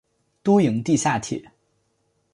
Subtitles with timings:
[0.41, 1.51] 都营地下铁